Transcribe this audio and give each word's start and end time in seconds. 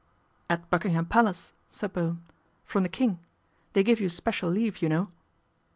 "At 0.49 0.67
Buckingham 0.71 1.05
Palace," 1.05 1.53
said 1.69 1.93
Bowen," 1.93 2.23
from 2.65 2.81
the 2.81 2.89
King. 2.89 3.19
They 3.73 3.83
give 3.83 3.99
you 3.99 4.09
special 4.09 4.49
leave, 4.49 4.81
you 4.81 4.89
know." 4.89 5.11